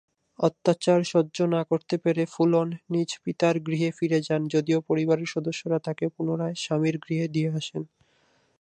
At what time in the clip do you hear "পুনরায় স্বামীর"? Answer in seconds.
6.15-6.95